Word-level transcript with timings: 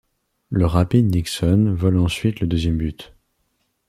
Le 0.49 0.65
rapide 0.65 1.11
Nixon 1.11 1.75
vole 1.77 1.99
ensuite 1.99 2.39
le 2.39 2.47
deuxième 2.47 2.77
but. 2.77 3.15